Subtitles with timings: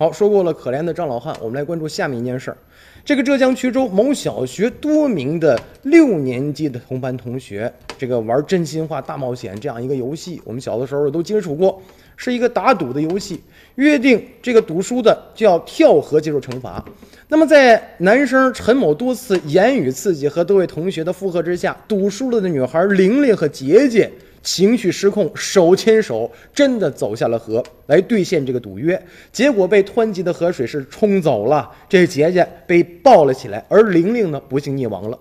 [0.00, 2.56] 好，说过了可怜的张老汉，我们来关注下面一件事儿。
[3.04, 11.82] 这个浙江衢州某小学多名的六年级的同班同学，这个玩真心话大冒险这样一个游戏，我们小的时候都接触过，
[12.16, 13.42] 是一个打赌的游戏，
[13.74, 16.82] 约定这个赌输的就要跳河接受惩罚。
[17.28, 24.10] 那么在男生陈某多次言语刺激和多位同学的附和之下，赌输了的女孩玲玲和杰杰。
[24.42, 29.00] 情绪失控，手牵手，真的走下了河，来兑现这个赌约。
[29.32, 35.18] 结果被湍急的河水是冲走了，这杰杰被抱了起来，而玲玲呢，不幸溺亡了。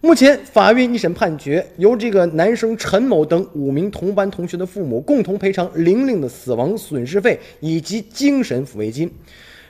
[0.00, 9.08] 目前法院一审判决，由这个男生陈某等五名同班同学的父母共同赔偿玲玲的死亡损失费以及精神抚慰金。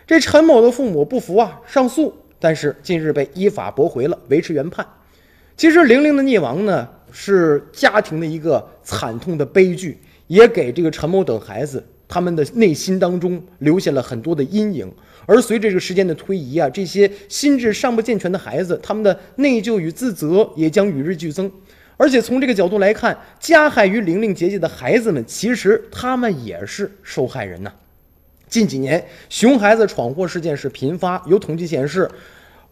[0.06, 4.86] 这陈某的父母不服啊，上诉，但是近日被依法驳回了，维持原判。
[5.62, 6.88] 其实玲玲的溺亡呢？
[7.12, 14.92] 是家庭的一个惨痛的悲剧，也给这个陈某等孩子他们的内心当中留下了很多的阴影。
[15.24, 21.48] 而随着这个时间的推移啊，这些心智尚不健全的孩子，他们的内疚与自责也将与日俱增。
[21.96, 27.72] 而且从这个角度来看，加害于玲玲姐姐的孩子们，其实他们也是受害人呐。
[28.48, 32.10] 近几年，熊孩子闯祸事件是频发，有统计显示。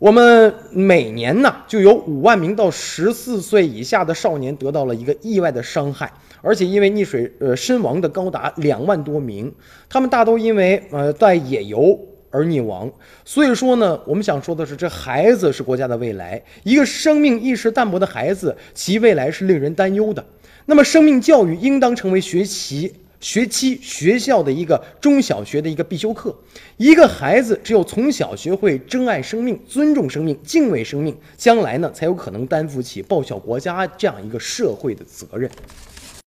[0.01, 9.53] 我们每年呢，就有五万名到十四岁以下的少年得到了一个意外的伤害，而且因为溺水呃身亡的高达两万多名，
[9.91, 12.91] 他们大都因为呃在野游而溺亡。
[13.27, 20.25] 所以说呢，我们想说的是，这孩子是国家的未来，一个生命意识淡薄的孩子，其未来是令人担忧的。
[20.65, 22.91] 那么，生命教育应当成为学习。
[23.21, 26.35] 学期学校的一个中小学的一个必修课，
[26.79, 35.51] 一个孩子只有从小学会珍爱生命、尊重生命、敬畏生命，将来呢才有可能担负起报效国家这样一个社会的责任。